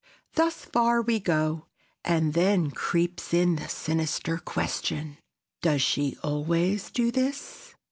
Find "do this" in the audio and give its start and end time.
6.89-7.75